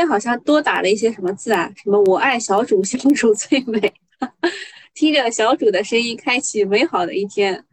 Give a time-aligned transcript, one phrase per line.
[0.00, 1.70] 天好像多打了一些什么字啊？
[1.76, 3.92] 什么我爱小主，小主最美，
[4.94, 7.66] 听着小主的声音，开启美好的一天。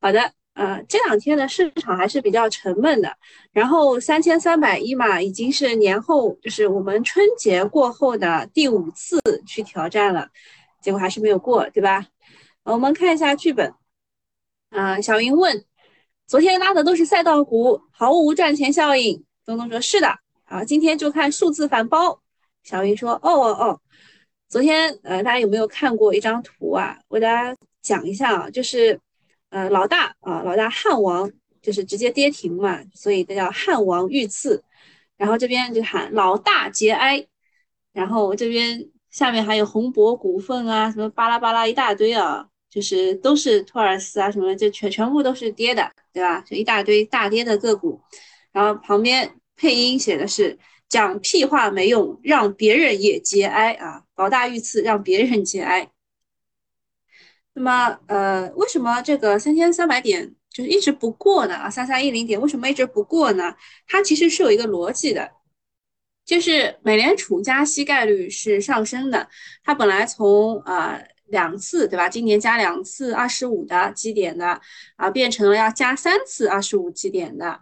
[0.00, 3.16] 好的，呃，这两天的市场还是比较沉闷的。
[3.52, 10.28] 然后三千三百一嘛，已经是年后，就是我们春节过后的第五次去挑战了，
[10.82, 12.04] 结果还是没有过，对吧？
[12.64, 13.72] 我们看一下剧本。
[14.70, 15.64] 啊，小云问，
[16.26, 19.24] 昨天拉的都是赛道股，毫无赚钱效应。
[19.46, 20.18] 东东说是的。
[20.48, 22.20] 啊，今天就看数字反包。
[22.64, 23.80] 小云说：“哦哦哦，
[24.48, 26.98] 昨天呃，大家有没有看过一张图啊？
[27.08, 28.98] 我给大家讲一下啊，就是
[29.50, 34.62] 呃，老大啊，老大汉王就是直接跌停嘛，所以这叫汉王遇刺。
[35.18, 37.26] 然后这边就喊老大节哀，
[37.92, 46.40] 然后这边下面还有宏博股份啊，什么巴拉巴拉一大堆啊，就是都是托尔斯啊什么，就全全部都是跌的，对吧？
[46.40, 48.00] 就一大堆大跌的个股，
[48.50, 50.56] 然后旁边。”配音写的是
[50.88, 54.04] 讲屁话没用，让别人也节哀啊！
[54.16, 55.90] 老大遇刺，让别人节哀。
[57.54, 61.54] 那么，呃，为什么这个三千三百点就是一直不过呢？
[61.56, 63.54] 啊，三三一零点为什么一直不过呢？
[63.88, 65.28] 它其实是有一个逻辑的，
[66.24, 69.28] 就是美联储加息概率是上升的，
[69.64, 72.08] 它本来从呃两次对吧？
[72.08, 74.60] 今年加两次二十五的基点的
[74.96, 77.60] 啊，变成了要加三次二十五基点的。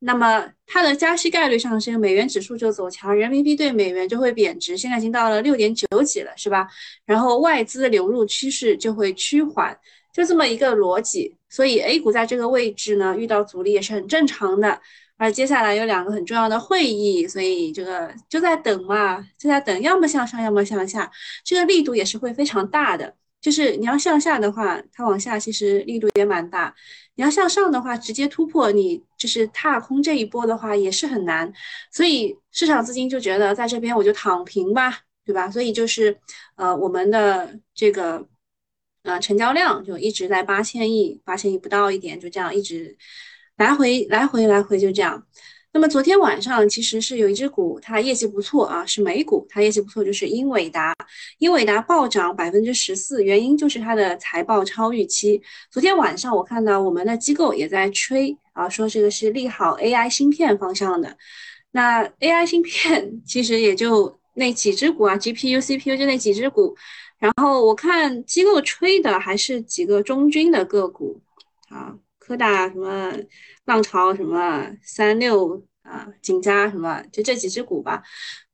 [0.00, 6.66] 那么它的加息概率上升，美元指数就走强，人民币对美元就会贬值，现在已经到了六点九几了，是吧？
[7.04, 9.78] 然后外资流入趋势就会趋缓，
[10.12, 11.36] 就这么一个逻辑。
[11.48, 14.80] 所以 A 股在这个位置呢，遇到阻力也是很正常的。
[15.18, 21.10] 而接下来有两个很重要的会议，所以这个就在等嘛，就在等，要么向上，要么向下，
[21.44, 23.14] 这个力度也是会非常大的。
[23.38, 26.72] 就是你要向下的话，它往下其实力度也蛮大；
[27.20, 31.52] 你要向上的话，直接突破你就是踏空这一波的话也是很难。
[31.92, 35.50] 所以市场资金就觉得在这边我就躺平吧，对吧？
[35.50, 36.18] 所以就是
[36.56, 38.26] 呃我们的这个
[39.02, 42.96] 呃成交量就一直在八千亿、八千亿不到一点，就这样一直
[43.58, 45.26] 来回来回来回就这样。
[45.72, 50.92] 那么昨天晚上其实是有一只股，它业绩不错啊，是美股，它业绩不错，就是英伟达。
[51.38, 55.40] 英伟达暴涨百分之十四，原因就是它的财报超预期。
[55.70, 61.16] 昨天晚上我看到我们的机构也在吹啊，说这个是利好 AI 芯片方向的。
[61.70, 66.76] 那 AI 芯片其实也就那几只股啊，GPU、CPU 就那几只股。
[67.20, 71.20] 然后我看机构吹的还是几个中军的个股
[71.68, 71.94] 啊。
[72.30, 73.12] 科大什么
[73.64, 78.00] 浪潮什么三六啊锦嘉什么就这几只股吧。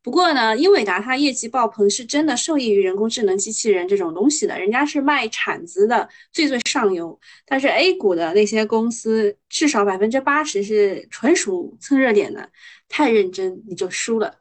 [0.01, 7.21] 不过呢，英伟达它业绩爆棚，是真的受益于人工智能机器人这种东西的，人家是卖铲子的最最上游。
[7.45, 12.49] 但是 A 股的那些公司，至少百分之八十是纯属蹭热点的，
[12.89, 14.37] 太认真你就输了。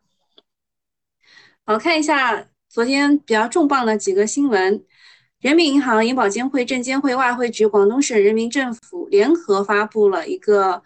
[1.66, 4.86] 好看一下昨天比较重磅的几个新闻。
[5.46, 10.82] 人民银行、银保监会、证监会、外汇局、广东省人民政府联合发布了一个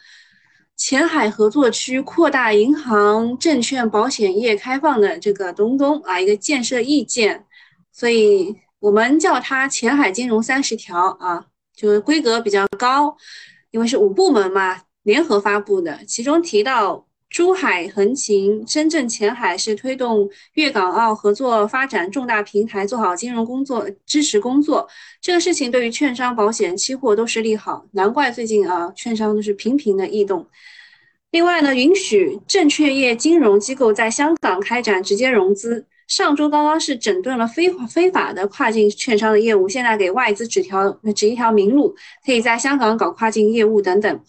[0.76, 7.46] 前海合作区扩大银行、证券、保险业开放的这个东东啊，一个建设意见，
[7.94, 13.16] 所以我们叫它前海金融三十条啊，就是规格比较高，
[13.72, 17.06] 因为是五部门嘛，联合发布的，其中提到。
[17.30, 24.88] 珠海横琴、深圳前海是推动粤港澳合作发展重大平台，做好金融工作支持工作。
[25.22, 30.48] 这个事情对于券商、保险、期货都是利好，难怪最近啊，券商都是频频的异动。
[31.30, 35.86] 另外呢，允许证券业金融机构在香港开展直接融资。
[36.08, 41.96] 上周刚刚是整顿了非非法的跨境券商的业务，现在给外资指条指一条明路，
[42.26, 44.20] 可以在香港搞跨境业务等等。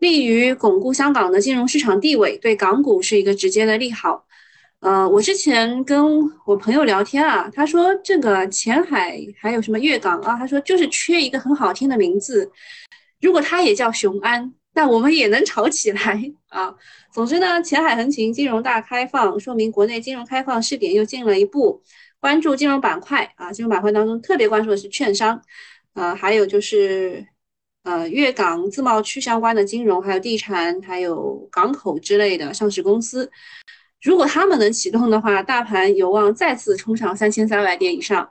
[0.00, 4.26] 利于巩固香港的金融市场地位，对港股是一个直接的利好。
[4.80, 6.02] 呃，我之前跟
[6.46, 12.50] 我朋友聊天啊，他说这个前海还有什么粤港啊，他说就是缺一个很好听的名字。
[13.20, 16.74] 如果它也叫雄安，那我们也能炒起来啊。
[17.12, 21.82] 总之呢，前海横琴金融大开放，说明国内金融开放试点又进了一步。
[22.18, 25.42] 关注金融板块啊，金融板块当中特别关注的是券商，
[25.92, 27.26] 呃，还有就是。
[27.82, 33.30] 呃，粤港自贸区相关的金融，还有地产，还有港口之类的上市公司，
[34.02, 38.30] 如果他们能启动的话，大盘有望再次冲上三千三百点以上。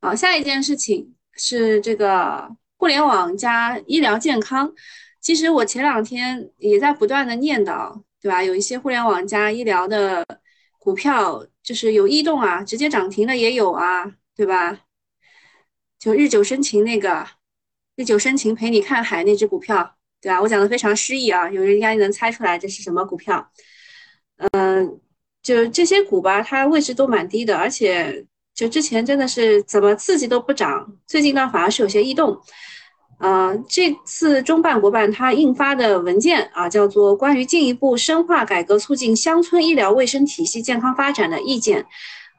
[0.00, 4.72] 好，下一件事情是这个互联网加医疗健康。
[5.20, 8.42] 其实我前两天也在不断的念叨，对吧？
[8.42, 10.24] 有一些互联网加医疗的
[10.78, 14.80] 股票就是有异动啊，直接涨停的也有啊，对吧？
[15.98, 17.28] 就日久生情那个。
[17.96, 20.40] 日久生情，陪你看海那只股票，对吧？
[20.40, 23.50] 我讲的非常诗意啊，有人应该能猜出来这是什么股票。
[24.52, 25.00] 嗯，
[25.42, 32.40] 就这些股吧，它位置都蛮低的，而且就之前真的是怎么刺激都不涨，最近呢反而是有些异动。
[33.18, 41.82] 啊，这次中办国办它印发的文件啊，叫做《关于进一步深化改革促进乡村医疗卫生体系健康发展的意见》。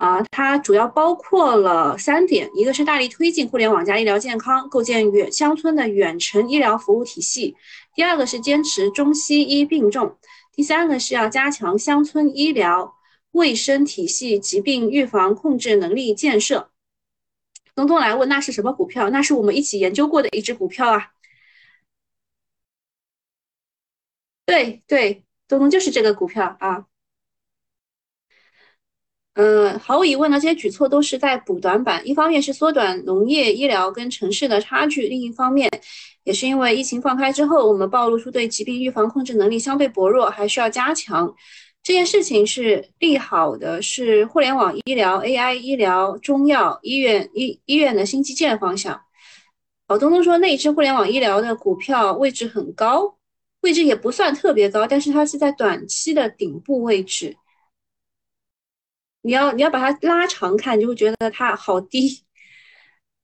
[0.02, 7.54] 啊，它主要包括了三点，一个是大力推进互联网加医疗健康，构建远乡村的远程医疗服务体系；
[7.94, 10.18] 第二个是坚持中西医并重；
[10.56, 12.96] 第三个是要加强乡村医疗
[13.34, 16.72] 卫生体系疾病预防控制能力建设。
[17.76, 19.12] 东东来问，那是什么股票？
[19.12, 21.12] 那是我们一起研究过的一只股票啊。
[24.48, 26.88] 对对，东东就是这个股票啊。
[29.36, 32.06] 嗯，毫无疑问呢，这些举措都是在补短板。
[32.06, 35.70] 一方面是缩短农业医疗跟城市的差距，另一方面
[36.26, 41.34] 也是因为疫情放开之后，我们暴露出对疾病预防控制能力相对薄弱，还需要加强。
[41.82, 49.02] 这件事情是利好的，是互联网医疗、AI 医疗、中药、医院医医院的新基建方向。
[49.88, 53.16] 老东东说，那只互联网医疗的股票位置很高，
[53.62, 57.38] 位置也不算特别高，但是它是在短期的顶部位置。
[59.22, 62.24] 你要你要把它拉长看，就会觉得它好低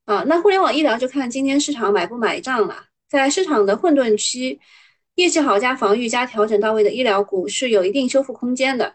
[0.06, 0.24] 啊。
[0.28, 4.60] 那互联网医疗就看今天市场买不买账了，在市场的混沌期。
[5.16, 8.94] 业绩好加防御加调整到位的医疗股是有一定修复空间的。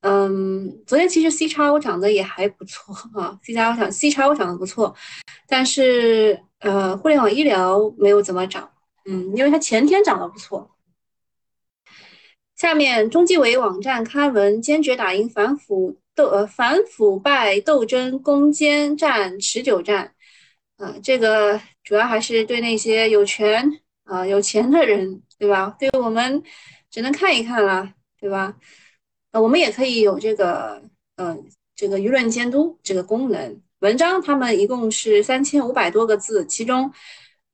[0.00, 4.94] 嗯，昨天其实 C 叉 O 涨得也还不错啊，C 叉 O 涨 C 叉 O 涨得不错，
[5.46, 8.70] 但是呃，互联网医疗没有怎么涨。
[9.04, 10.70] 嗯，因为它前天涨得不错。
[12.56, 20.12] 下面中纪委网站刊文坚决打赢反腐斗呃反腐败斗争攻坚战持久战。
[20.76, 25.22] 啊，这个主要还是对那些有权啊有钱的人。
[25.40, 25.76] 对吧？
[25.78, 26.42] 对我们
[26.90, 27.88] 只能看一看了，
[28.18, 28.56] 对吧？
[29.30, 30.82] 呃，我们也可以有这个，
[31.14, 33.60] 嗯，这个舆论监督这个功能。
[33.78, 36.92] 文章他们一共是三千五百多个字，其中，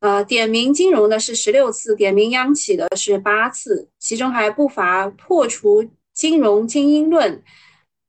[0.01, 7.43] 呃，点名金融的是十六次，点名央企的是八次，其中还不乏破除金融精英论、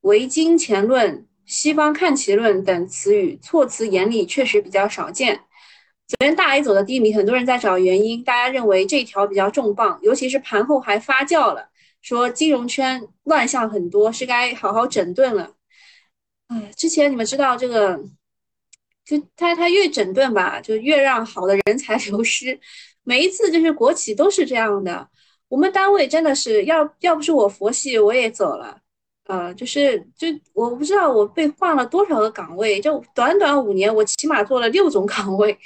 [0.06, 5.42] 唯金钱论、西方看齐论等词语，措辞严厉，确实比较少见。
[6.08, 8.24] 昨天大 A 走的低迷，很多人在找原因。
[8.24, 11.70] 大家认为这条比较重磅，尤其是盘后还发酵了，
[12.04, 15.54] 说金融圈乱象很多，是该好好整顿了。
[16.50, 18.00] 哎，之前你们知道这个，
[19.04, 22.60] 就他他越整顿吧，就越让好的人才 流失。
[23.02, 25.10] 每一次就是国企都是这样的。
[25.48, 28.82] 我们单位真的是要要不是我佛系，我也走了。
[29.26, 35.58] 呃，就是就我不知道我被换了多少个岗位，就短短五年，我起码做了六种岗位。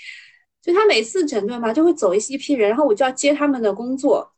[0.62, 4.34] 就他每次整顿吧，就会走一一批人，然后我就要接他们的工作。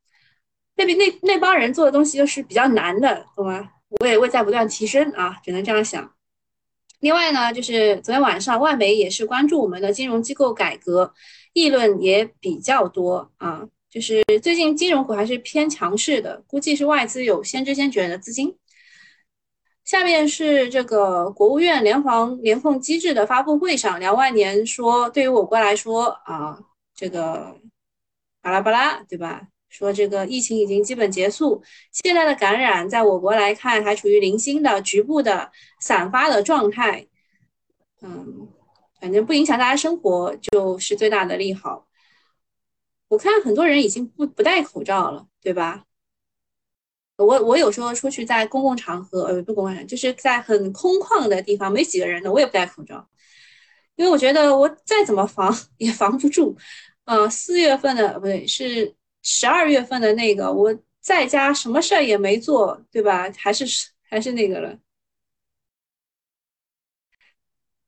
[0.76, 3.70] 那边那那帮人做的东西就是比较难的，懂吗？
[4.00, 6.14] 我也会在不断提升啊，只能这样想。
[7.00, 11.14] 另外呢，就是昨天晚上外媒也是关注我们的金融机构改革，
[11.54, 13.68] 议论也比较多啊。
[13.90, 18.56] 就是最近金融股还是偏强势的，估计是外资有先知先觉的资金。
[19.84, 26.60] 下面是这个国务院联防联控机制的发布会上，梁万年说，对于我国来说啊，
[26.96, 27.60] 这个
[28.42, 29.48] 巴拉巴拉，对吧？
[29.70, 31.64] 说这个疫情已经基本结束，
[31.94, 35.50] 现在的感染在我国来看还处于零星的局部的
[35.80, 37.08] 散发的状态，
[38.02, 38.50] 嗯，
[39.00, 41.88] 反正不影响大家生活就是最大的利好。
[43.08, 45.86] 我看很多人已经不不戴口罩了，对吧？
[47.24, 53.08] 我我有时候出去在公共场合，呃，不公共场，就是在很空旷的地方，没几个人的，我也不戴口罩，
[53.96, 56.58] 因为我觉得我再怎么防也防不住。
[57.06, 63.30] 呃，四月份的不对，是十二月份的那个，我在家什么事儿也没做，对吧？
[63.38, 63.66] 还是
[64.10, 64.78] 还是那个了。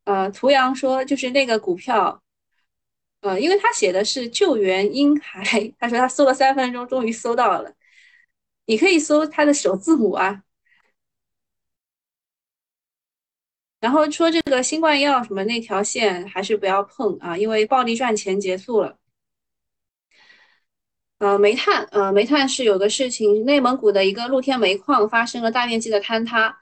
[0.05, 2.21] 呃，图阳说就是那个股票，
[3.21, 5.41] 呃，因为他写的是救援婴孩，
[5.79, 7.73] 他说他搜了三分钟，终于搜到了。
[8.65, 10.43] 你可以搜它的首字母啊，
[13.79, 18.97] 然后说这个新冠药什么那条线还是不要碰啊，因为暴利赚钱结束了。
[21.19, 26.57] 呃，煤炭，呃，煤炭是有个事情，内蒙古的一个露天煤矿发生了大面积的坍塌。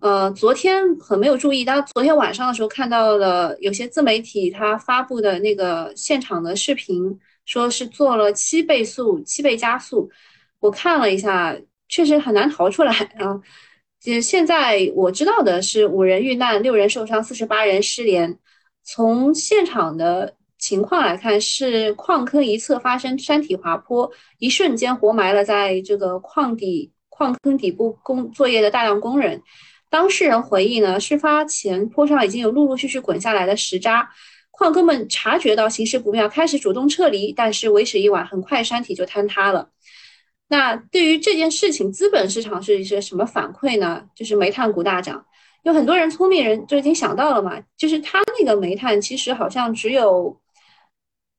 [0.00, 10.10] 呃，昨天很没有注意，但昨天晚上的时候看到了有些自媒体他发布的那个现场的视频，说是做了七倍速、七倍加速。
[10.62, 11.56] 我看了一下，
[11.88, 13.34] 确实很难逃出来啊！
[14.00, 18.38] 就现在我知道的是，五人遇难，六人受伤，四十八人失联。
[18.84, 29.42] 从现场的情况来看，是矿坑一侧发生山体滑坡，一瞬间活埋了在这个矿底矿坑底部工作业的大量工人。
[29.90, 34.08] 当事人回忆呢，事发前坡上已经有陆陆续续滚下来的石渣，
[34.52, 39.70] 矿工们察觉到形势不妙，开始主动撤离，但是为时已晚，很快山体就坍塌了。
[40.52, 44.04] 那对于这件事情，资本市场是一些什么反馈呢？
[44.14, 45.24] 就是煤炭股大涨，
[45.62, 50.38] 有很多人聪明人就已经想到了嘛，就是他那个煤炭其实好像只有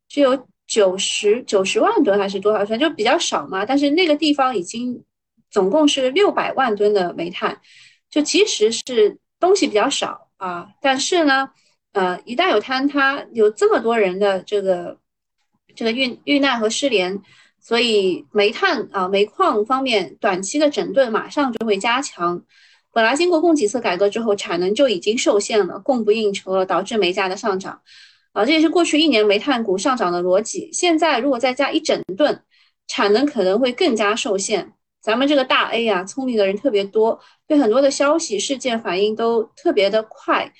[0.08, 5.03] 只有九十九十万吨还是多少吨，就比较少嘛，但是那个地方已经
[5.51, 7.62] 总共是六百万吨的煤炭。
[8.10, 11.50] 就其实是东西比较少啊，但是呢，
[11.93, 14.98] 呃，一旦有坍塌，有这么多人的这个
[15.75, 17.22] 这个遇遇难和失联，
[17.63, 22.43] 所以煤炭啊煤矿方面短期的整顿马上就会加强。
[22.91, 27.82] 本来经过供给侧改革之后，产能就已经受限了，供不应求了，导致煤价的上涨
[28.34, 30.70] 啊，这也是过去一年煤炭股上涨的逻辑。
[30.72, 32.43] 现在如果再加一整顿，
[32.88, 34.74] 产能可能会更加受限。
[35.01, 40.53] 咱们这个大 A 啊，聪明的人特别多，对很多的消息事件反应都特别的快，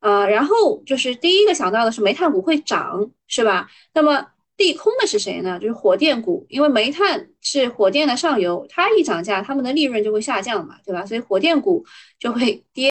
[0.00, 3.68] 呃，然后就是第一个想到的是煤炭股会涨，是吧？
[3.92, 4.24] 那么
[4.56, 5.58] 利空的是谁呢？
[5.58, 11.04] 就是火电股，因为煤炭是火电的上游，它一涨价，他们的利润就会下降嘛，对吧？
[11.04, 11.84] 所以火电股
[12.18, 12.90] 就会跌。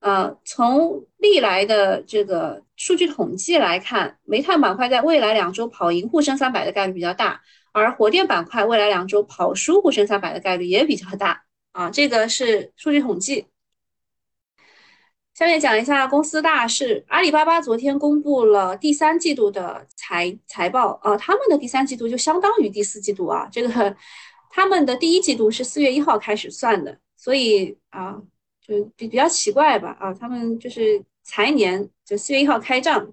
[0.00, 7.40] 呃，从历来的这个数据统计来看，煤炭板块在未来两周跑赢沪深三百的概率比较大。
[7.72, 11.42] 而火电板块未来两周跑输沪深三百的概率也比较大
[11.72, 13.46] 啊，这个是数据统计。
[15.34, 23.96] 下面讲一下公司大事，阿里巴巴昨天公布了第三季度的财财报啊，他们的第三季度就相当于第四季度啊，这个
[24.48, 28.16] 他们的第一季度是四月一号开始算的，所以啊，
[28.64, 33.12] 就比比较奇怪吧啊，他们就是财年就四月一号开账。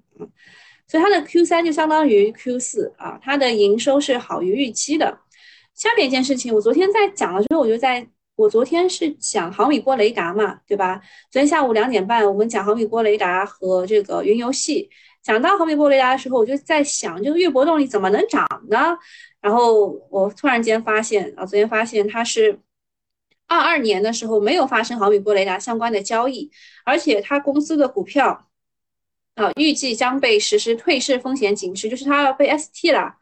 [0.87, 5.17] 所以它的 Q 三就相当于 Q 四啊，它的营收是好于预期的。
[5.73, 8.07] 下面一件事情，我昨天在讲的时候，我就在
[8.41, 10.99] 我昨天是讲毫米波雷达嘛，对吧？
[11.29, 14.89] 昨天下午两点半，我们讲毫米波雷达和这个云游戏。
[15.21, 18.97] 讲到毫米波雷达的时候，我就在想，这个月波动力怎么能涨呢？
[19.41, 22.59] 然后我突然间发现啊，昨天发现它是
[23.45, 26.49] 二二年的时候没有发生毫米波雷达相关的交易，
[26.83, 28.47] 而且它公司的股票。
[29.35, 33.17] 啊，预计将被实施退市风险警示，就是它要被 ST 了，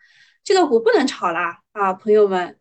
[0.46, 2.56] 这个股不能炒啦啊，朋友们。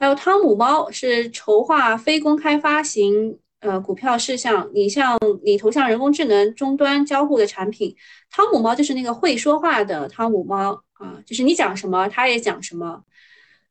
[0.00, 7.94] 还有汤姆猫是筹划非公开发行呃股票事项，你像你投向人工智能终端交互的产品，
[8.30, 13.04] 汤姆猫就是那个会说话的汤姆猫啊，就是你讲什么它也讲什么。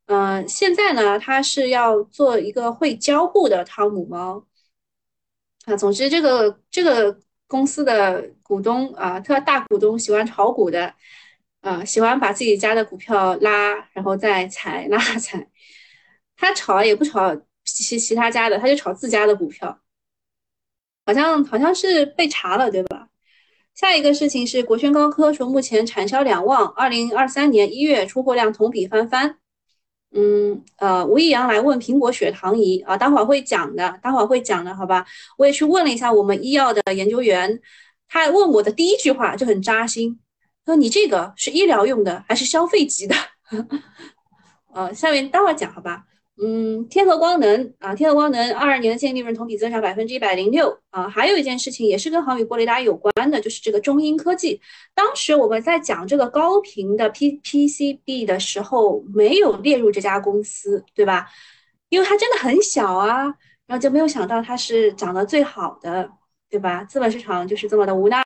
[0.06, 4.46] 嗯，现在呢，它是要做一个会交互的汤姆猫
[5.66, 7.20] 啊，总之这个这个。
[7.52, 10.94] 公司的股东啊，特大股东喜欢炒股的，
[11.62, 15.50] 啊，喜欢把自己家的股票拉，然后再踩拉踩。
[16.40, 19.78] 他炒也不炒其其他家的，他就炒自家的股票。
[21.06, 23.10] 好像好像是被查了，对吧？
[23.76, 29.38] 下一个事情是国轩高科说，目前产销两旺，二零二三年一月出货量同比翻番。
[30.12, 35.06] 嗯，呃，吴亦阳来问苹果血糖仪啊，待会儿会讲的，待会儿会讲的，好吧？
[35.38, 37.60] 我也去问了一下我们医药的研究员，
[38.08, 40.20] 他问我的第一句话就很扎心，
[40.66, 43.16] 说你这个是医疗用的还是消费级的？
[44.74, 46.06] 呃，下面待会儿讲，好吧？
[46.42, 51.10] 嗯，天合光能啊，天合光能二二年的净利润同比增长百分之一百零六啊。
[51.10, 54.62] 还有一件事情也是跟毫米波雷达有关的，就是这个中英科技。
[54.94, 61.28] 当时我们在讲这个高频的 P P C B 的时候，没有列入这家公司，对吧？
[61.90, 63.24] 因为它真的很小啊，
[63.68, 66.10] 然后就没有想到它是涨得最好的。
[66.50, 66.84] 对吧？
[66.84, 68.24] 资本市场就是这么的无奈。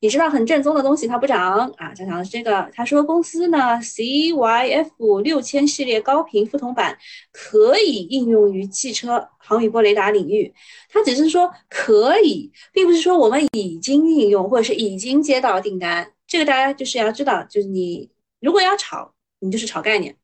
[0.00, 1.94] 你知道很正宗的东西它不涨啊？
[1.94, 2.70] 讲讲的是这个。
[2.74, 6.98] 他说公司呢，CYF 六千系列高频副铜板
[7.32, 10.52] 可以应用于汽车毫米波雷达领域。
[10.90, 16.12] 他只是说可以，并不是说我们已经应用或者是已经接到订单。
[16.26, 18.10] 这个大家就是要知道，就是你
[18.40, 20.16] 如果要炒，你就是炒概念。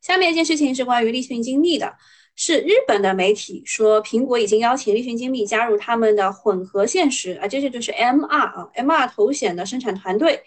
[0.00, 1.94] 下面一件事情是关于立讯精密的。
[2.42, 10.42] 是日本的媒体说，苹果已经邀请立讯精密加入他们的混合现实啊，这些就是 MR 啊，MR 头显的生产团队。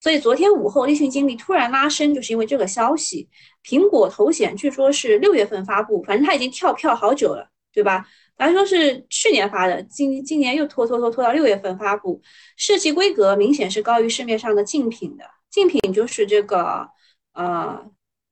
[0.00, 3.28] 所以昨天午后，立讯精密突然拉升，就是因为这个消息。
[3.64, 8.04] 苹果头显据说是六月份发布，反正它已经跳票好久了，对吧？
[8.38, 12.20] 来说是去年发的，今今年又拖拖拖拖到六月份发布，
[12.56, 15.24] 设计规格明显是高于市面上的竞品的。
[15.48, 16.88] 竞品就是这个
[17.34, 17.88] 呃。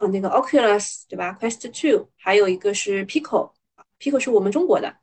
[0.08, 4.96] 那个 Oculus 对吧？Quest Two，还有一个是 Pico，Pico 是我们中国的，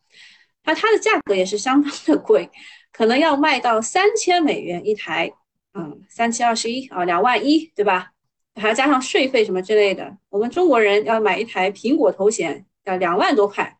[0.63, 2.49] 那它的价格也是相当的贵，
[2.91, 5.31] 可能要卖到三千美元一台，
[5.73, 8.11] 嗯，三七二十一啊，两万一，对吧？
[8.55, 13.77] 还要加上税费什么之类的，我们中国人要买一台苹果头显要两万多块。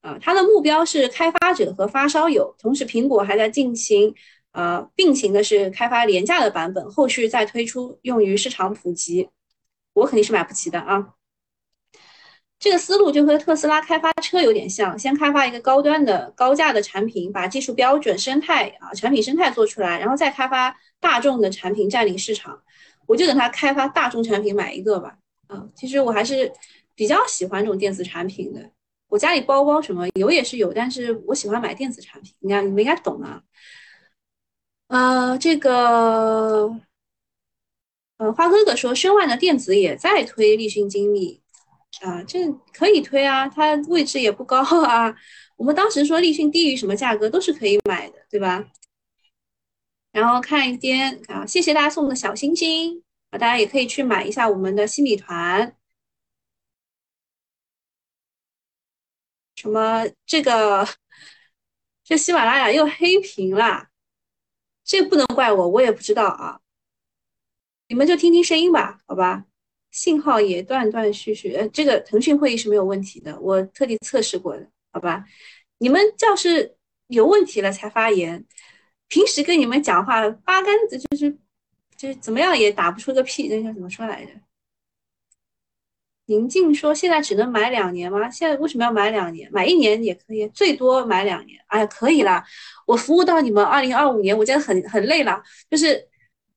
[0.00, 4.14] 啊，它的目标是开发者和发烧友，同时苹果还在进行
[4.52, 9.28] 呃并行的是开发廉价的版本，后续再推出用于市场普及。
[9.96, 11.14] 我肯定是买不起的啊。
[12.58, 22.62] 这个思路就和特斯拉开发车有点像，先开发一个高端的高价的产品，把技术标准、生态啊产品生态做出来，然后再开发大众的产品占领市场。
[23.06, 25.18] 我就等他开发大众产品买一个吧。
[25.48, 26.52] 啊，其实我还是
[26.94, 28.70] 比较喜欢这种电子产品的。
[29.08, 32.34] 我家里包包什么有也是有，但是我喜欢买电子产品。
[32.40, 33.40] 你看你们应该懂啊。
[34.88, 36.74] 呃，这个，
[38.18, 41.42] 呃，花哥哥说申万的电子也在推立讯精密。
[42.02, 45.14] 啊，这可以推啊，它位置也不高啊。
[45.56, 48.64] 我们当时说立讯低于什么价格都是可以买的，对吧？
[50.12, 55.74] 然后看一边啊，谢谢大家送的小心心啊，大家也可以去买一下我们的新米团。
[59.56, 60.86] 什么这个
[62.04, 63.88] 这喜马拉雅又黑屏了，
[64.84, 66.60] 这不能怪我，我也不知道啊。
[67.88, 69.44] 你们就听听声音吧，好吧？
[69.92, 75.24] 信号也断断续续，呃，这个腾讯会议是没有问题的，我特地测试过的，好吧？
[75.78, 76.76] 你们教室
[77.06, 78.44] 有问题了才发言，
[79.08, 81.30] 平时跟你们讲话八竿子就是
[81.96, 84.32] 就是怎么样也打不出个屁，那叫怎么说来着？
[86.26, 88.28] 宁静说现在只能买两年吗？
[88.28, 89.48] 现在为什么要买两年？
[89.52, 91.58] 买一年也可以，最多买两年。
[91.68, 92.44] 哎呀，可以啦，
[92.86, 96.06] 我服务到你们二零二五年，我真的很很累了，就是。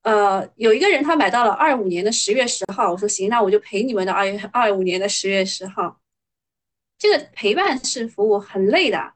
[0.02, 6.00] 呃，有一个人他买到了二五年的十月十号，我说行，那我就陪你们的二月二五年的十月十号。
[6.98, 9.14] 这个陪伴式服务很累的。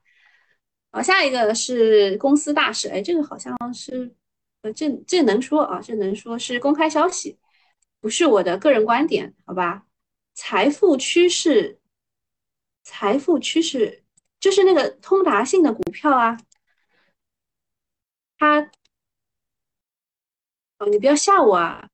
[0.92, 4.14] 好，下一个是公司大事，哎，这个好像是，
[4.62, 7.40] 呃，这这能说啊，这能说是公开消息，
[8.02, 9.86] 不是我的个人观点，好吧？
[10.34, 11.80] 财富趋势，
[12.84, 14.04] 财富趋势
[14.40, 16.38] 就是那个通达信的股票啊，
[18.38, 18.70] 它。
[20.88, 21.90] 你不要吓我啊！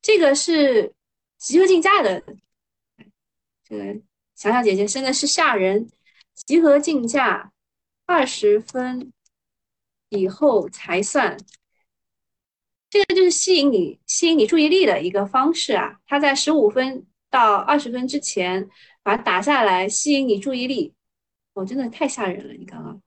[0.00, 0.94] 这个是
[1.36, 2.22] 集合竞价的，
[3.64, 4.00] 这个
[4.34, 5.90] 小小姐姐真的是吓人。
[6.34, 7.52] 集合竞价
[8.06, 9.12] 二十分
[10.08, 11.36] 以后才算，
[12.88, 15.98] 这个就是吸引你吸引你注意力的一个方式啊！
[16.06, 18.68] 它在十五分到二十分之前
[19.02, 20.94] 把它打下来，吸引你注意力。
[21.54, 23.02] 我真的太吓人了，你刚刚。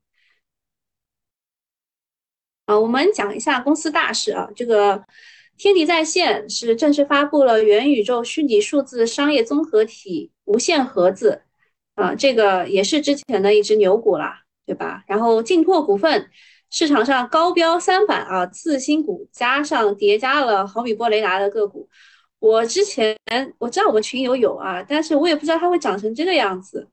[2.65, 4.49] 啊，我们讲一下公司大事啊。
[4.55, 5.03] 这个
[5.57, 11.41] 天敌在线是正式发布了元宇宙虚拟数字商业综合体无限盒子
[11.95, 15.03] 啊，这个也是之前的一只牛股啦，对吧？
[15.07, 16.29] 然后劲拓股份
[16.69, 21.89] 市场上高标三板啊，次新股加上叠加了毫米波雷达的个股。
[22.39, 23.15] 我之前
[23.59, 26.87] 我知道我们群友有啊，但是我也不知道它会长成这个样子。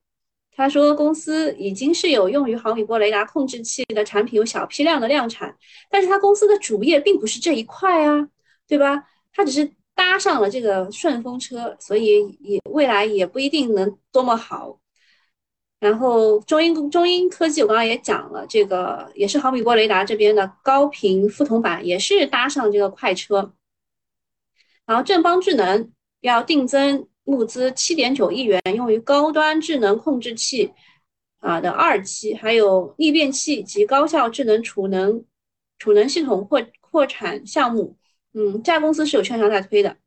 [0.58, 5.56] 他说，公司已经是有用于毫米波雷达控制器的产品，有小批量的量产，
[5.88, 8.28] 但是他公司的主业并不是这一块啊，
[8.66, 9.04] 对吧？
[9.32, 14.80] 他只是搭上了这个顺风车，所以也未来也不一定能多么好。
[15.78, 23.54] 然后中英中英科技，我刚刚也讲了，这个也是毫米波雷达这边的高频副铜板，也是搭上这个快车。
[24.84, 27.06] 然后正邦智能要定增。
[27.28, 30.72] 募资七点九亿元，用于高端智能控制器
[31.40, 35.22] 啊的二期，还有逆变器及高效智能储能
[35.78, 37.98] 储能系统扩扩产项目。
[38.32, 39.98] 嗯，这家公司是有券商在推的。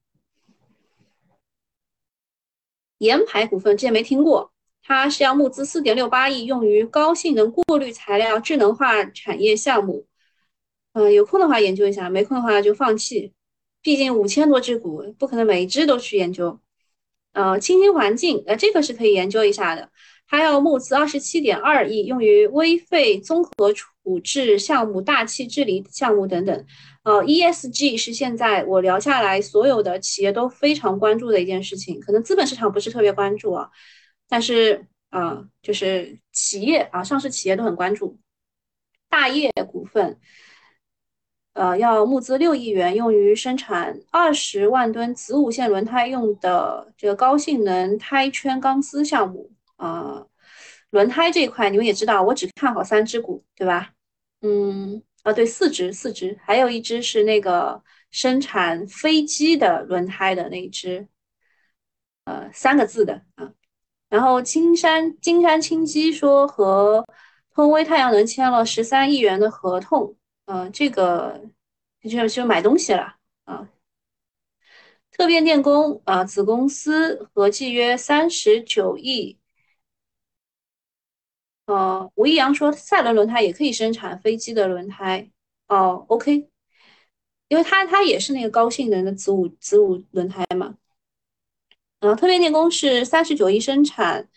[2.98, 10.08] 盐牌股份之前没听过，它是要募资四点六八亿，用于高性能过滤材料智能化产业项目。
[10.94, 13.32] 嗯，有空的话研究一下，没空的话就放弃。
[13.84, 16.60] 毕竟五千多只股，不可能每一只都去研究。
[17.34, 19.90] 呃，清新环境，呃，这个是可以研究一下的。
[20.28, 26.66] 它要募资二十七点二亿，用于微废综合处置项目、大气治理项目等等。
[27.04, 33.70] 呃，ESG 是现在我聊下来所有的企业都非常关注的一件事情，可能资本市场不是特别关注啊，
[34.30, 38.18] 但是啊，就是企业啊，上市企业都很关注。
[39.10, 40.18] 大业股份。
[41.54, 50.26] 呃，要募资六亿元，用于生产二十万吨子午线轮胎用的这个高性能胎圈钢丝项目啊。
[50.92, 53.92] 轮胎这一块，你们也知道，我只看好三只股，对吧？
[54.42, 61.08] 嗯，啊，对，四只，四只，还有一只是那个生产飞机的轮胎的那一只，
[62.26, 63.52] 呃，三个字的啊。
[64.10, 67.06] 然后青山金山清基说和
[67.54, 70.16] 通威太阳能签了十三亿元的合同。
[70.52, 71.42] 呃，这个
[72.04, 73.70] 就就买东西了啊。
[75.10, 79.40] 特变电工啊，子公司合计约三十九亿
[81.68, 85.32] 呃，吴一阳说赛轮轮胎也可以生产飞机的轮胎
[85.68, 86.50] 哦，OK，
[87.48, 90.76] 因为它它也是那个高性能的子午子午轮胎嘛。
[92.00, 94.28] 嗯，特变电工是三十九亿生产，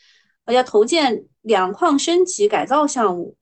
[0.47, 3.37] 要投建两矿升级改造项目。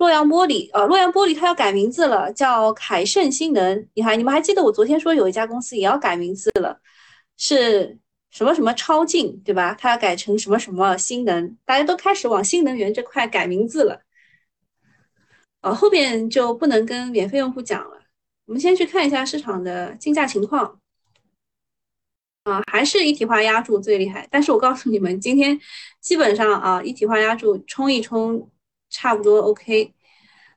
[0.00, 3.86] 洛阳玻璃啊，洛阳玻璃它要改名字了，叫凯盛新能。
[3.92, 6.80] 你还你们还记得我昨天说有一家公司也要改名字了，
[7.36, 7.98] 是
[8.30, 9.76] 什么什么超净对吧？
[9.78, 14.00] 它要改成什么什么新能，大家都开始往新能源这块改名字了。
[15.60, 18.00] 呃，后边就不能跟免费用户讲了。
[18.46, 20.80] 我们先去看一下市场的竞价情况。
[22.44, 24.26] 啊，还是一体化压铸最厉害。
[24.30, 25.60] 但是我告诉你们，今天
[26.00, 28.50] 基本上啊，一体化压铸冲一冲。
[28.90, 29.94] 差不多 OK，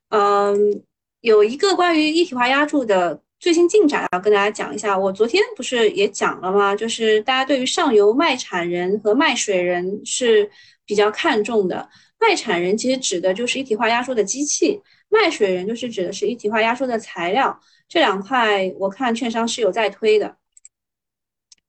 [0.09, 0.83] 嗯，
[1.21, 4.97] 有一个关于一体化压铸的最新进展要跟大家讲一下。
[4.97, 6.75] 我昨天不是也讲了吗？
[6.75, 10.49] 就是大家对于上游卖产人和卖水人是
[10.85, 11.89] 比较看重的。
[12.19, 17.59] 卖产人其实指的就是一体化压缩的机器，卖水人就是指的是一体化压缩的材料。
[17.87, 20.37] 这两块我看券商是有在推的。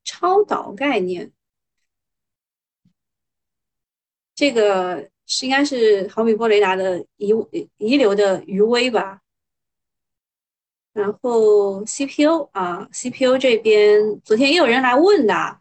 [0.04, 1.32] 超导概念，
[4.34, 5.10] 这个。
[5.26, 7.34] 是应该是毫米波雷达的遗
[7.78, 9.20] 遗留的余威吧。
[10.92, 15.58] 然后 CPU 啊，CPU 这边昨天也有人来问的，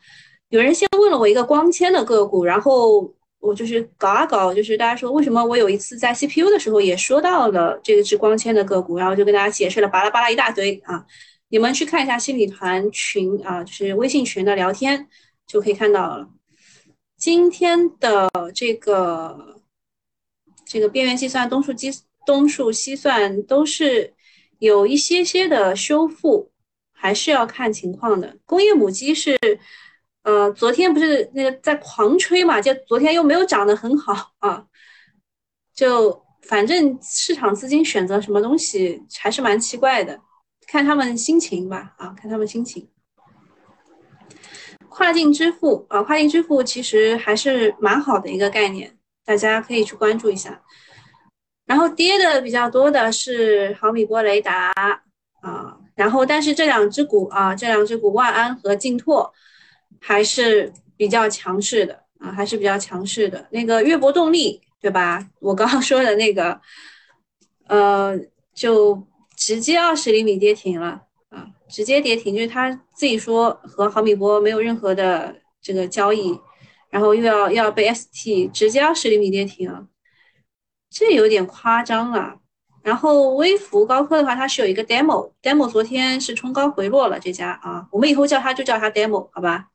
[0.50, 11.04] 有人先问了我一个光纤的个股，然后我就是搞啊搞，就是大家说为什么我有一次在 CPU 的时候也说到了这个是光纤的个股，然后就跟大家解释了巴拉巴拉一大堆啊。
[11.50, 15.08] 你们去看一下心理团群啊，就是微信群的聊天
[15.48, 16.30] 就可以看到了。
[17.18, 19.53] 今天的这个
[20.74, 21.92] 这个边缘计算、东数计、
[22.26, 24.12] 东数西算都是
[24.58, 26.52] 有一些些的修复，
[26.92, 28.36] 还是要看情况的。
[28.44, 29.38] 工业母机是，
[30.24, 34.66] 呃，昨天不是那个在狂吹嘛，就昨天又没有涨得很好啊，
[35.76, 40.20] 就反正市场资金选择什么东西还是蛮奇怪的，
[40.66, 42.90] 看他们心情吧，啊，看他们心情。
[44.90, 50.62] 跨境支付啊，跨境支付其实还是蛮好的一个概念，大家可以去关注一下。
[51.66, 54.72] 然后跌的比较多的是毫米波雷达
[55.42, 59.34] 啊，然后但是这两只股啊，这两只股万安和劲拓
[60.02, 63.48] 还是比较强势的啊，还是比较强势的。
[63.52, 65.26] 那个月博动力对吧？
[65.40, 66.60] 我刚刚说的那个，
[67.68, 68.20] 呃，
[68.54, 69.02] 就
[69.38, 71.02] 直接二十厘米跌停了。
[71.30, 76.40] 啊，直接跌停，就是他自己说和毫米波没有任何的这个交易，
[76.94, 79.88] 然后又要要被 ST 直接二十厘米跌停，
[80.92, 82.40] 这有点夸张了。
[82.84, 89.70] 然后微福高科的话，它是有一个 demo，demo 昨天是冲高回落了，这家啊，我们以后叫它就叫它 demo 好吧？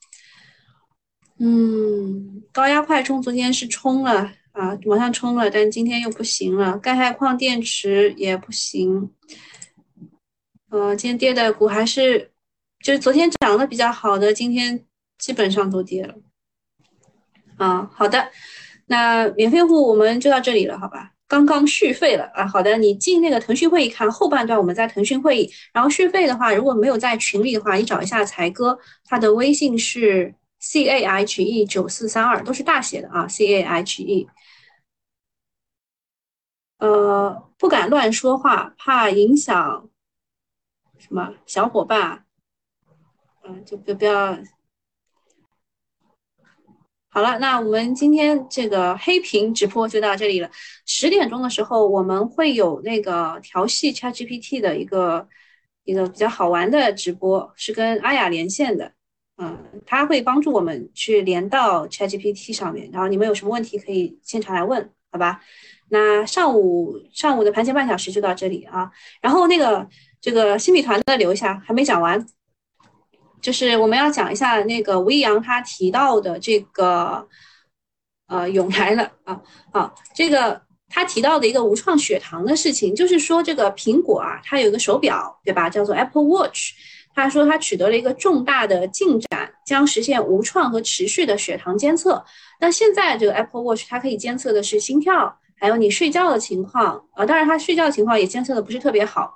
[1.40, 9.10] 嗯，高压快充昨天是冲了啊，往上冲了，但今天又不行了，钙钛矿电池也不行。
[10.70, 12.30] 呃，今天跌的股还是，
[12.80, 14.84] 就是昨天涨的比较好的，今天
[15.18, 16.14] 基本上都跌了。
[17.58, 18.30] 啊，好的，
[18.86, 21.12] 那免费户我们就到这里了，好吧？
[21.26, 34.26] 刚刚续费了啊，好的，你进那个腾讯会议看后半段，我们在腾讯会议，然后续费的话，如果没有在群里的话，你找一下才哥，他的微信是 c a h e 九四三二，都是大写的啊，c a h e。
[36.78, 39.90] 呃，不敢乱说话，怕影响。
[40.96, 42.24] 什么小伙伴？
[43.44, 44.38] 嗯，就不不要。
[47.18, 50.48] 好了，那我们今天这个黑屏直播就到这里了。
[50.86, 55.26] 十点钟的时候，我们会有那个调戏 ChatGPT 的一个
[55.82, 58.92] 一个比较好玩的直播，是跟阿雅连线的。
[59.36, 65.40] 嗯，他会帮助我们去连到 ChatGPT 上面，然后你们有什么问题可以现场来问，好吧？
[65.88, 69.88] 那上午上午的盘前半小时就到这里啊，然后那个。
[70.20, 72.26] 这个新米团的留一下，还没讲完，
[73.40, 77.26] 就是我们要讲一下那个吴亦阳他提到的这个，
[78.26, 79.40] 呃，涌来了啊，
[79.72, 85.68] 好，这个他提到的一个无创血糖的事情，就是说这个苹果啊，它有一个手表，对吧？
[85.68, 86.72] 叫做 Apple Watch，
[87.14, 92.24] 他说他取得了一个重大的进展，将实现无创和持续的血糖监测。
[92.60, 99.34] 那现在这个 Apple Watch 它可以监测的是心跳，还有你睡觉的情况，啊，当然它睡觉的情况也监测的不是特别好。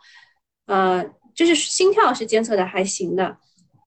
[0.66, 3.36] 呃，就是心跳是监测的还行的，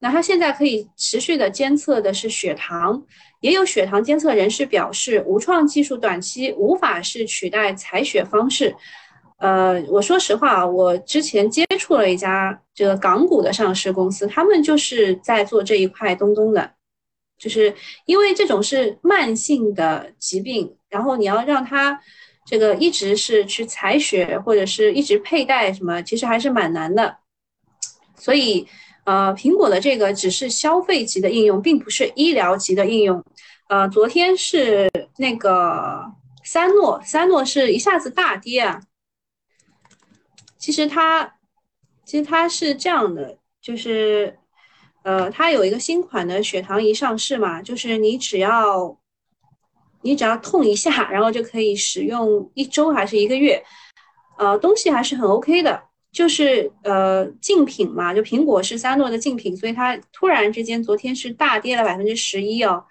[0.06, 3.04] 那它现在可以持续的监测的是血糖，
[3.40, 8.76] 也有血糖监测人士表示，无创技术短期无法是取代采血方式。
[9.40, 16.74] 呃，我说实话啊，我之前接触了一家这个港股的上市公司，他们就是在做这一块东东的，
[17.40, 17.74] 就是
[18.06, 22.00] 因为这种是慢性的疾病，然后你要让它
[22.46, 27.18] 这个一直是去采血或者是一直佩戴什么，其实还是蛮难的。
[28.16, 28.68] 所以，
[29.06, 33.24] 呃，苹果的这个只是消费级的应用，并不是医疗级的应用。
[33.70, 36.04] 呃，昨天是那个
[36.44, 38.82] 三诺，三诺是一下子大跌啊。
[40.58, 41.36] 其实它，
[42.04, 44.40] 其实它是这样的，就是，
[45.04, 48.98] 呃，它有一个新款的血糖仪上市嘛，就是你只要，
[50.02, 53.64] 你只要痛一下，然后就可以使用一周还是一个月，
[54.40, 55.84] 呃，东西还是很 OK 的，
[56.16, 62.86] 就是呃竞品嘛，就苹果是三诺的竞品，所以它突然之间昨天是大跌了百分之十一哦。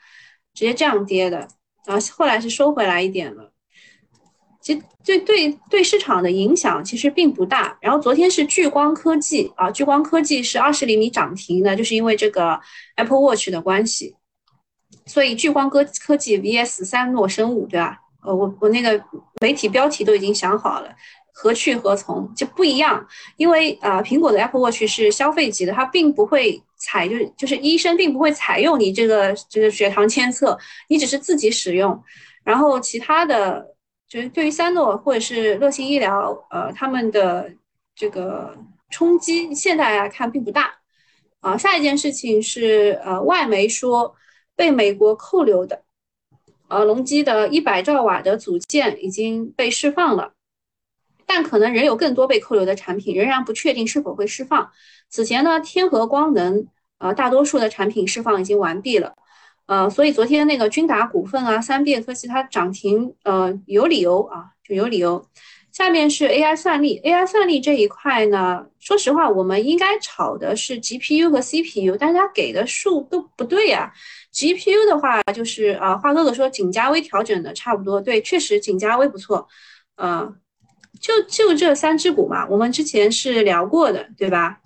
[0.53, 1.49] 直接这样跌的，
[1.85, 3.51] 然后后来是收回来一点了，
[4.61, 7.77] 其实对对对市场的影响其实并不大。
[7.81, 12.61] 然后昨天是聚光科技啊，聚光科技是二十厘米涨停的，就是因为这个
[12.95, 14.15] Apple Watch 的关系，
[15.07, 17.99] 所以聚光科科技 VS 三诺生物，对吧？
[18.23, 19.03] 呃，我我那个
[19.41, 20.95] 媒体标题都已经想好了。
[21.37, 23.05] 何去何从就不一样，
[23.37, 30.57] 因为啊，苹果的 Apple Watch 是消费级的，它并不会采，就是就是医生并不会采用你这个这个血糖监测，
[30.89, 32.01] 你只是自己使用。
[32.45, 33.75] 然后其他的，
[34.09, 37.51] 就是对于三诺或者是乐信医疗，呃，他们的
[37.97, 38.57] 这个
[38.91, 40.73] 冲击现在来看并不大。
[41.41, 44.15] 啊，下一件事情是，呃，外媒说
[44.55, 45.83] 被美国扣留的，
[46.69, 50.34] 呃，隆基的一百兆瓦的组件已经被释放了。
[51.27, 54.71] 但可能仍有更多被扣留的产品，仍然不确定是否会释放。
[55.09, 56.67] 此前呢，天合光能，
[56.99, 59.15] 呃，大多数的产品释放已经完毕了，
[59.67, 65.25] 呃，所以昨天那个君达股份啊、三变科技它涨停，呃，有理由啊，就有理由。
[65.73, 73.93] 下面是 AI 算力，AI 算力这一块呢，说实话，我们应该炒的是 GPU 和 CPU，但是它给的数都不对呀。
[74.33, 79.49] GPU 的话，就是啊，花哥哥说景嘉微调整的差不多，对，确实景嘉微不错，
[79.97, 80.33] 呃。
[81.05, 84.61] 就就这三只股嘛，我们之前是聊过的，对吧？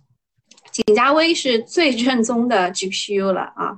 [0.70, 3.74] 景嘉微是最 正宗的 GPU 了啊，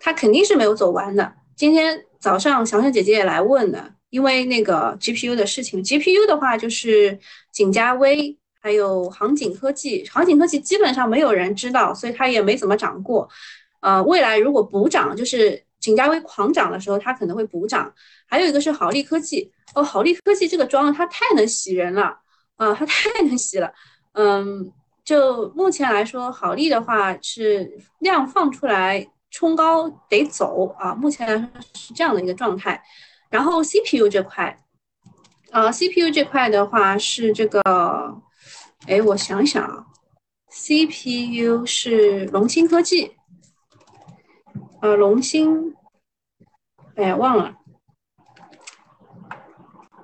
[0.00, 1.34] 它肯定是没有走完的。
[1.54, 5.84] 今天早上小盛姐姐也来问的，因为那个 GPU 的事情。
[5.84, 7.18] GPU 的话就是
[7.52, 10.08] 景嘉微，还有航景科技。
[10.08, 13.28] 航景科技基本上没有人知道，所以它也没怎么涨过。
[13.82, 17.92] 呃，未来如果补涨，就是景嘉微狂涨的时候，它可能会补涨。
[18.26, 19.52] 还有一个是好利科技。
[19.74, 22.18] 哦，好利科技这个妆它太能洗人了
[22.56, 23.72] 啊，它太能洗了。
[24.12, 24.70] 嗯，
[25.04, 32.82] 就目前来说，好利的话是量放出来冲高得走啊，目前来说是这样的一个状态。
[33.30, 34.54] 然后 CPU 这块，
[35.50, 37.62] 啊，CPU 这块的话是这个，
[38.86, 39.86] 哎，我想想啊
[40.50, 43.16] ，CPU 是龙芯科技，
[44.82, 45.72] 呃，龙芯，
[46.96, 47.54] 哎呀，忘了。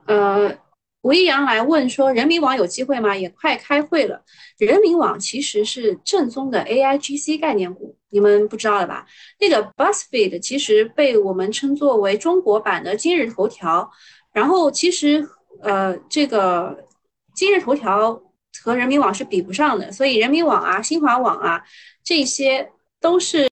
[0.06, 0.56] 呃，
[1.02, 3.16] 吴一阳来问说，人民网有机会吗？
[3.16, 4.22] 也快开会了。
[4.56, 9.04] 人民网其实是正宗的 AIGC 概念股，你们不知道了吧？
[9.40, 13.90] 那个 BuzzFeed 其实被我们称作为中国版的今日头条。
[14.32, 15.28] 然后其实，
[15.60, 16.84] 呃，这个
[17.34, 18.22] 今日头条
[18.62, 21.64] 和人民网是比不上的，所以人民网啊、新华网啊，
[22.04, 23.48] 这些都是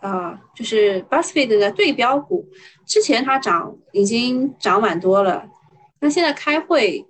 [0.00, 2.48] 呃，就是 BuzzFeed 的对标股。
[2.86, 5.48] 之前它涨已经涨蛮多了。
[6.00, 7.06] 那现在开会，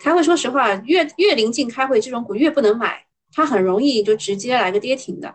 [0.00, 5.34] 开会，说实话，越越临近开会，这种股越不能买，它很容易就直接来个跌停的。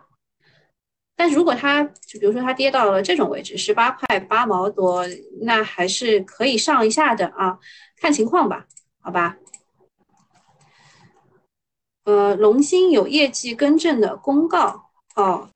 [1.14, 5.04] 但如果它，就比如说它跌到了这种位置，十八块八毛多，
[5.42, 7.58] 那还是可以上一下的啊，
[8.00, 8.66] 看情况吧，
[9.00, 9.36] 好吧。
[12.04, 15.50] 呃，龙芯有业绩更正的公告哦，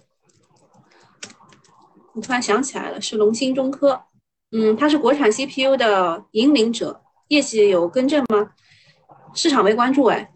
[2.14, 4.04] 我突然想起来了，是龙芯中科，
[4.52, 7.02] 嗯，它是国产 CPU 的引领者。
[7.28, 8.52] 业绩有更正吗？
[9.34, 10.30] 市场没关注哎，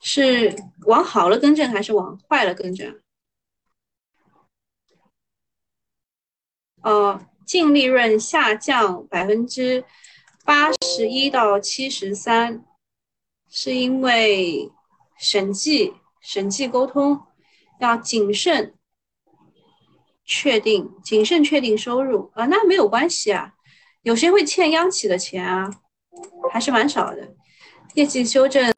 [0.00, 0.54] 是
[0.86, 3.00] 往好了更正还是往坏了更正？
[6.82, 9.84] 呃，净利润下降百分之
[10.44, 12.64] 八十一到七十三，
[13.48, 14.70] 是因为
[15.16, 17.22] 审计审计沟通
[17.78, 18.74] 要谨慎
[20.28, 23.54] 确定，谨慎确定收入啊，那没有关系啊。
[24.02, 25.68] 有谁会欠央企的钱啊？
[26.52, 27.34] 还是蛮少的。
[27.94, 28.70] 业绩修正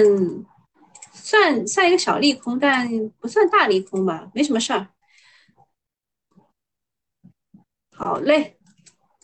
[1.12, 4.86] 算算一个小利空，但不算大利空吧，没什么事儿。
[7.90, 8.56] 好嘞，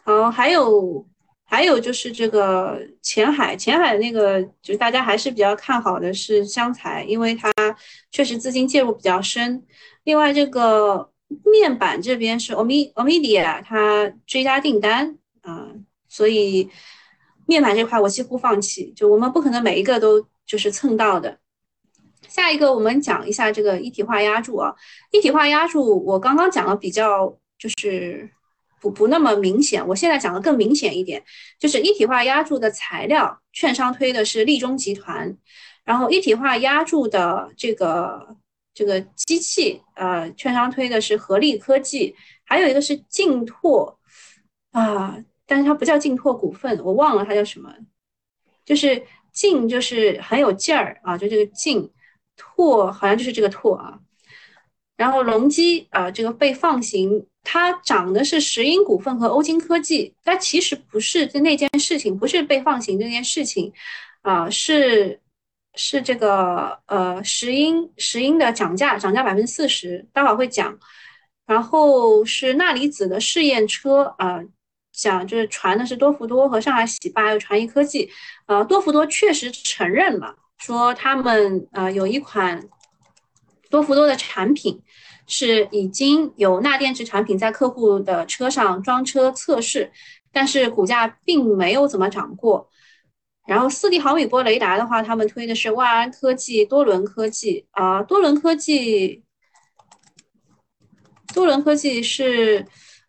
[0.05, 1.07] 好，还有
[1.45, 7.53] 还有就是这个前海，前海那个就大家还是比较看好的是湘财，因为它
[8.11, 9.65] 确实资金介入比较深。
[10.03, 11.11] 另外这个
[11.45, 15.71] 面板这边是欧米欧米迪亚，它追加订单啊。
[16.09, 16.71] 所以，
[17.47, 21.39] 面板这块我几乎放弃，就我们不可能每一个都就是蹭到的。
[22.29, 24.75] 下一个我们讲一下这个一体化压铸啊，
[25.11, 28.29] 一体化压铸我刚刚讲的比较就是
[28.81, 31.23] 不不那么明显，我现在讲的更明显一点，
[31.59, 35.37] 就是一体化压铸的材料，券商推的是立中集团，
[35.85, 38.37] 然后一体化压铸的这个
[38.77, 43.99] 这个机器，呃，券商推的是合力科技，还有一个是劲拓
[44.71, 47.75] 啊，但是它不叫劲拓股份，我忘了它叫什么，
[48.65, 51.91] 就是劲就是很有劲儿啊，就这个劲。
[52.39, 53.99] 拓好像就是这个拓啊，
[54.95, 63.73] 然后隆基啊，这个被放行，它涨的是石英股份和欧金科技，它其实不是就那件事情，不是被放行这件事情
[64.21, 65.19] 啊，是
[65.77, 70.77] 是这个呃石英石英的涨价涨价百分之四十，待会儿会讲，
[71.47, 74.41] 然后是钠离子的试验车啊，
[74.93, 78.11] 讲就是传的是多氟多和上海喜巴还有传艺科技，
[78.47, 80.35] 呃多氟多确实承认了。
[80.59, 82.67] 说他们呃有一款
[83.69, 84.81] 多氟多的产品
[85.27, 89.93] 是已经有钠电池产品在客户的车上装车测试，
[90.33, 92.71] 但是股价并没有怎么涨过。
[93.47, 99.23] 然后四 D 毫米波雷达的话，他们推的是万安科技、多伦科技啊，多伦科技，
[101.35, 102.67] 多伦科技是。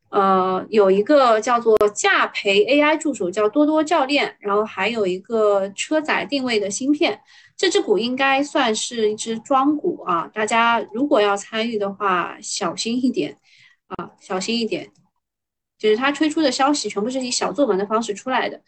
[0.10, 7.19] 呃，有一个叫做驾培 AI 助手，叫多多教练，然后还有一个车载定位的芯片，
[7.58, 13.36] 这只股应该算是一只庄股啊，大家如果要参与的话，小心一点
[13.88, 14.89] 啊，小心一点，
[15.78, 18.62] 就是它推出的消息全部是以小作文的方式出来的。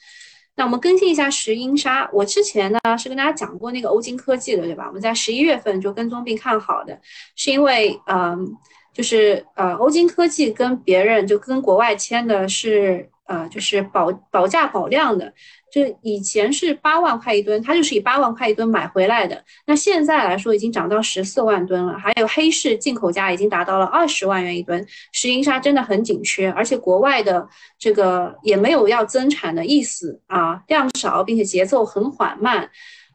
[0.55, 4.85] 那我们更新一下石英砂，我之前呢是跟大家讲过那个欧金科技的，对吧？
[4.87, 6.99] 我们在十一月份就跟踪并看好的，
[7.35, 8.55] 是因为嗯。
[8.91, 15.31] 就是呃，欧金科技跟别人就跟国外签的是呃，就是保保价保量的，
[15.71, 19.45] 就以前是八万块一吨，它就是以八万块一吨买回来的。
[19.67, 24.83] 那现在来说已经涨到十四万吨了，还有黑市进口价已经达到了二十万元一吨。
[25.11, 32.71] 石英砂真的很紧缺，而且国外的这个也没有要增产的意思啊，量少并且节奏很缓慢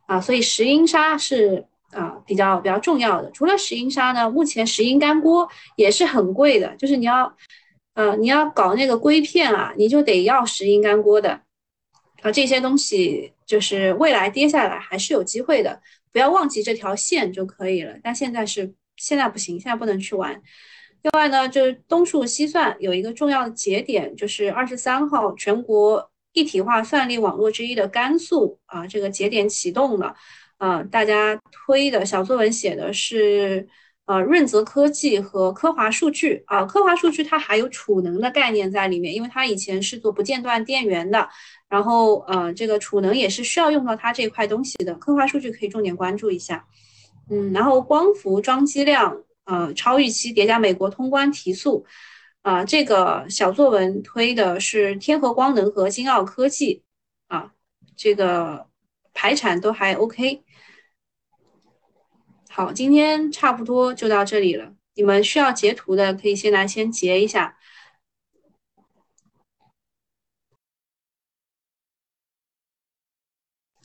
[0.06, 1.66] 啊，所以石英砂是。
[1.94, 7.32] 啊，比较比较重要的，除了石英砂呢，目前石英干锅也是很贵的，就是你要，
[7.94, 11.40] 呃，你要搞那个硅片啊，你就得要石英干锅的，
[12.22, 15.80] 啊，这些东西就是未来跌下来还是有机会的，
[16.12, 17.94] 不要忘记这条线就可以了。
[18.02, 20.42] 但现在是现在不行，现在不能去玩。
[21.02, 30.14] 另外呢，就是东数西算有一个重要的节点，就是二十三号全国一体化算力网络之一的甘肃啊，这个节点启动了。
[30.58, 33.68] 呃，大家推的小作文写的是，
[34.06, 36.42] 呃，润泽科技和科华数据。
[36.46, 41.28] 啊，科华数据它还有储能的概念在里面，因为它以前是做不间断电源的，
[41.68, 46.66] 然后呃，这个储能也是需要用到它这块东西的，科华数据可以重点关注一下，
[47.30, 51.86] 嗯，然后光伏装机量呃超预期叠加美国通关提速，
[52.42, 56.82] 啊，这个小作文推的是天合光能和金奥科技。
[57.28, 57.52] 啊，
[57.96, 58.66] 这个。
[59.16, 60.42] 排产都还 OK，
[62.56, 64.72] 好，今天差不多就到这里了。
[64.94, 67.56] 你们需要截图的可以先来先截一下。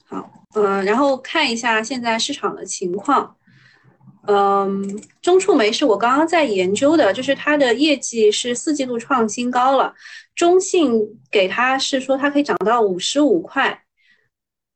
[0.05, 3.35] 好，嗯，然后看一下现在市场的情况。
[4.27, 9.95] 嗯，中触媒是我刚刚在研究的，就是它的业绩是四季度创新高了。
[10.35, 13.83] 中信给它是说它可以涨到五十五块。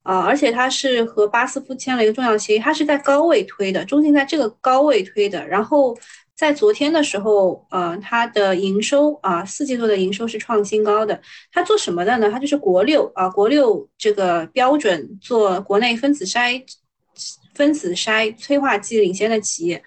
[0.03, 5.47] 啊，而且它是和巴斯夫签了一个重要协议，它是在高位推的，中信在这个高位推的。
[5.47, 5.97] 然后
[6.35, 11.21] 在昨天的时候，呃，它的营收啊，四季度的营收是创新高的。
[11.51, 12.29] 它做什么的呢？
[12.29, 16.61] 它就是国六啊，国六这个标准做国内分子筛
[17.53, 19.81] 分子筛催化剂领先的企业，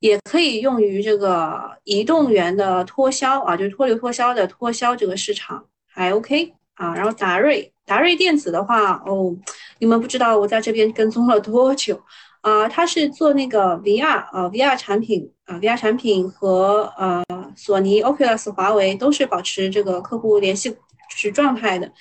[0.00, 6.94] 也可以用于这个移动源的脱销啊，就是脱硫脱销的脱销这个市场还 OK 啊。
[6.94, 7.68] 然后达瑞。
[7.84, 9.36] 达瑞电子的话，哦，
[9.80, 12.00] 你们不知道我在这边跟踪了多久
[12.40, 12.66] 啊？
[12.68, 17.24] 它是做那个 VR 啊，VR 产品啊，VR 产品和呃
[17.56, 20.74] 索尼、Oculus、华为都是保持这个客户联系
[21.10, 21.92] 是状态的。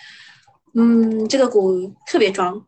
[0.76, 2.64] 嗯，这个股特别装。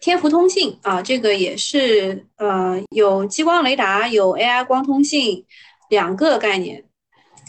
[0.00, 5.46] 天福通信啊，这个也是呃有激光雷达、有 AI 光通信
[5.88, 6.84] 两个概念。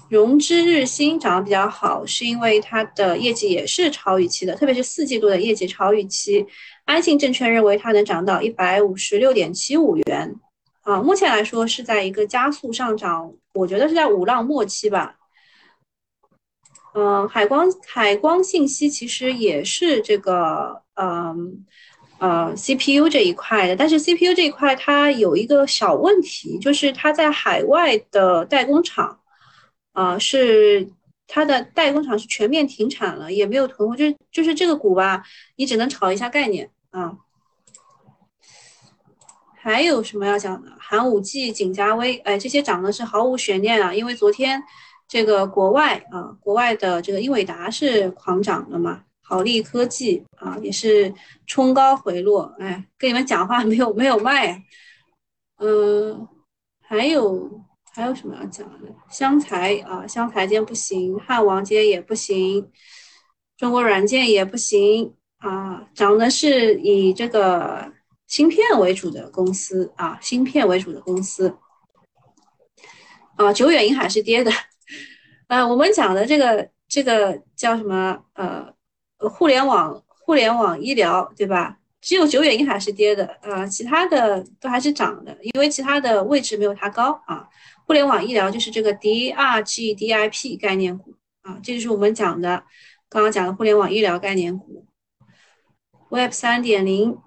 [0.09, 6.45] 融资日新涨得比较好，是因为它的业绩也是超预期的，特别是四季度的业绩超预期。
[6.85, 10.35] 安信证券认为它能涨到一百五十六点七五元，
[10.83, 15.15] 啊，目前来说是在一个加速上涨，我觉得是在五浪末期吧。
[16.93, 21.65] 嗯，海光海光信息其实也是这个，嗯
[22.19, 29.19] 呃，CPU 这一块的，但是 CPU 这一块它有一个小问题，就是它在海外的代工厂，
[29.95, 30.87] 啊，是
[31.27, 35.23] 它的代工厂是全面停产了，也没有囤货，就是就是这个股吧，
[35.55, 37.17] 你只能炒一下概念啊。
[39.55, 40.71] 还有什么要讲的？
[40.77, 44.61] 寒武纪、景嘉微，哎，这些涨的是毫无悬念啊，因为昨天。
[45.07, 49.03] 这个国外啊，国外的这个英伟达是狂涨的嘛？
[49.21, 51.13] 好利科技啊，也是
[51.45, 52.51] 冲高回落。
[52.57, 54.63] 哎，跟你们讲话没有没有卖。
[55.59, 56.27] 嗯，
[56.81, 57.63] 还有
[57.95, 58.93] 还有什么要讲的？
[59.09, 62.69] 湘财啊，湘财间不行，汉王间也不行，
[63.55, 65.87] 中国软件也不行啊。
[65.93, 67.89] 涨的是以这个
[68.27, 71.55] 芯片为主的公司啊，芯片为主的公司。
[73.37, 74.51] 啊，久远银海是跌的。
[75.47, 78.19] 啊，我们讲的这个这个叫什么？
[78.33, 78.73] 呃，
[79.29, 81.77] 互联网互联网医疗，对吧？
[82.01, 87.47] 只有久远银海是跌的，呃，其他的都还是涨的，因为其他的位置没有它高啊。
[87.85, 92.63] 互联网医疗就是这个 DRGDIP 概念股啊，这就是我们讲的
[93.09, 94.85] 刚刚讲的互联网医疗概念股。
[96.09, 97.17] Web 三点零，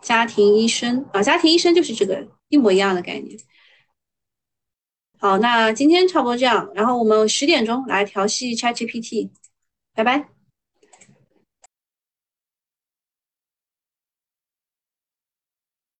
[0.00, 3.38] 家庭医生啊，家庭医生就是这个一模一样的概念。
[5.18, 9.30] 好，那今天差不多这样，然后我们十点钟来调戏 ChatGPT，
[9.94, 10.37] 拜拜。